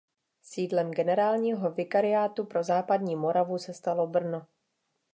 [0.41, 4.47] Sídlem generálního vikariátu pro západní Moravu se stalo Brno.